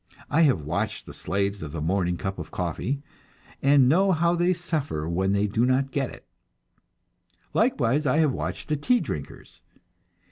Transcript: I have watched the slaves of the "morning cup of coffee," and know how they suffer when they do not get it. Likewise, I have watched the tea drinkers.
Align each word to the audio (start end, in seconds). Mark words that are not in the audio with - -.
I 0.31 0.41
have 0.49 0.63
watched 0.65 1.05
the 1.05 1.13
slaves 1.13 1.61
of 1.61 1.73
the 1.73 1.79
"morning 1.79 2.17
cup 2.17 2.39
of 2.39 2.49
coffee," 2.49 3.03
and 3.61 3.87
know 3.87 4.11
how 4.13 4.33
they 4.33 4.51
suffer 4.51 5.07
when 5.07 5.31
they 5.31 5.45
do 5.45 5.63
not 5.63 5.91
get 5.91 6.09
it. 6.09 6.25
Likewise, 7.53 8.07
I 8.07 8.17
have 8.17 8.31
watched 8.33 8.69
the 8.69 8.77
tea 8.77 8.99
drinkers. 8.99 9.61